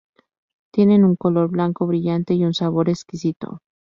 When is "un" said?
1.05-1.15, 2.43-2.55